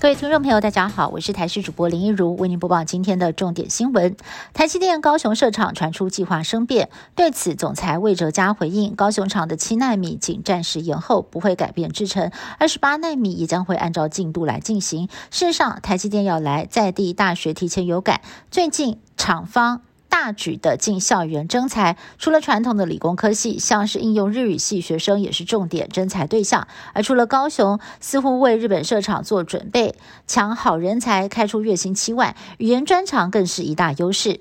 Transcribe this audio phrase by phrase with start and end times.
[0.00, 4.16] 各位听众朋友，大家好，我是台视主播林一如，为您播报今天的重点新闻。
[4.54, 15.06] 台积电高雄设厂传出计划生变，对此总裁魏哲嘉回应：高雄厂的七纳米仅暂时延后，不会改变制程；二十八纳米也将会按照进度来进行。
[15.30, 19.82] 事实上，台积电要来在地大学提前有感，最近厂方。
[20.10, 26.68] 大举的进校园征才，除了传统的理工科系，像是应用日语系学生也是重点征才对象。
[26.92, 29.94] 而除了高雄，似乎为日本社厂做准备，
[30.26, 34.40] 抢好人才，开出月薪七万，语言专长更是一大优势。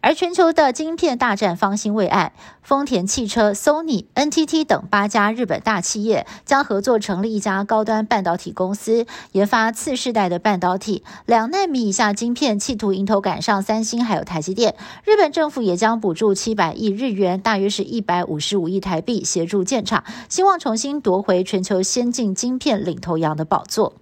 [0.00, 2.32] 而全球的晶片大战方兴未艾，
[2.62, 14.76] 丰田汽车、Sony、NTT 等八家日本大企业将合作成立一家高端半导体公司，研发次世代的半导体两纳米以下晶片，企图迎头赶上三星还有台积电。
[15.04, 23.94] 日本政府也将补助七百亿日元，大约是一百五十五亿台币，协助建厂，希望重新夺回全球先进晶片领头羊的宝座。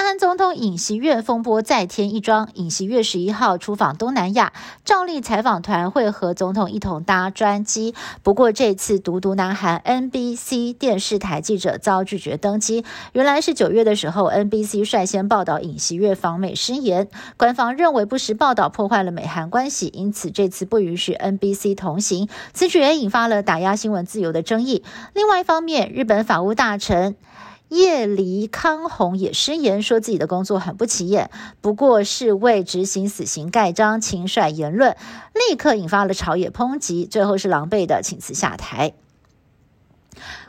[0.00, 2.48] 南韩总统尹锡悦风波再添一桩。
[2.54, 7.94] 尹锡悦十一号出访东南亚，照例采访团会和总统一同搭专机。
[8.22, 12.82] 不过这次独独南韩 NBC 电视台记者遭拒绝登机。
[13.12, 22.30] 原来是九月的时候，NBC 率先报道尹锡悦访美失言，官方认为不实报道破坏了美韩关系，因此这次不允许 NBC 同行。
[22.54, 24.82] 此举也引发了打压新闻自由的争议。
[25.12, 27.16] 另外一方面，日本法务大臣。
[27.70, 34.96] 叶黎康弘也失言说自己的工作很不起眼，不过是为执行死刑盖章，轻率言论，
[35.48, 38.92] 立刻引发了朝野抨击，最后是狼狈的请辞下台。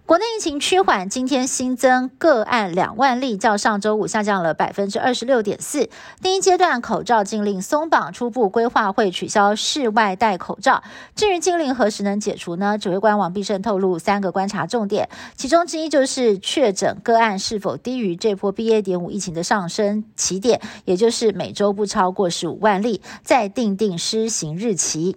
[0.05, 5.89] 国内疫情趋缓，今天新增个案两万例，较上周五下降了百分之二十六点四。
[6.21, 10.83] 第一阶段口罩禁令松绑，初步规划会取消室外戴口罩。
[11.15, 12.77] 至于禁令何时能解除呢？
[12.77, 18.81] 指挥官王必胜透露三个观察重点，其中之一就是确诊个案是否低于这波 BA.
[18.81, 25.15] 点五疫情的上升起点，也就是每周不超过十五万例，再定定施行日期。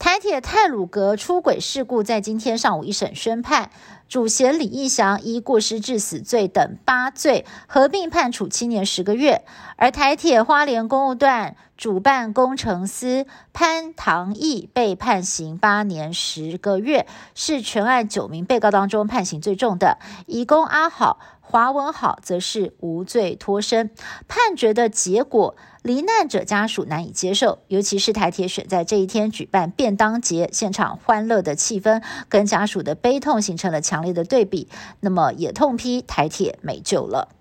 [0.00, 3.68] 台铁泰鲁阁出轨事故在今天上午一审宣判，
[4.08, 9.44] 主嫌李义祥依过失致死罪等八罪合并判处七年十个月，
[9.76, 19.98] 而台铁花莲公务段主办工程师潘唐义被判刑八年十个月，是全案九名被告当中判刑最重的。
[20.24, 21.18] 乙公阿好、
[21.50, 23.90] 华文好则是无罪脱身。
[24.28, 25.56] 判决的结果。
[25.82, 34.68] 罹难者家属难以接受，尤其是台铁选在这一天举办便当节，现场欢乐的气氛跟家属的悲痛形成了强烈的对比，
[35.00, 37.39] 那么也痛批台铁没救了。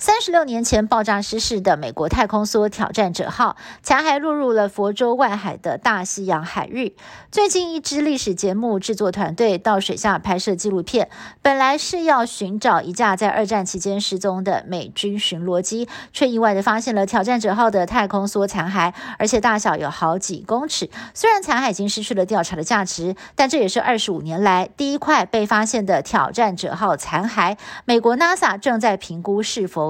[0.00, 6.96] 三十六年前爆炸失事的美国太空梭挑战者号残骸落入了佛州外海的大西洋海域。
[7.30, 11.10] 最近，一支历史节目制作团队到水下拍摄纪录片，
[11.42, 20.88] 本来是要寻找一架在二战期间失踪的美军巡逻机，却意外的发现了挑战者号的太空梭残骸，而且大小有好几公尺。
[21.12, 27.58] 虽然残骸已经失去了调查的价值，但这也是二十五年来第一块被发现的挑战者号残骸。
[27.84, 29.89] 美国 NASA 正在评估是否。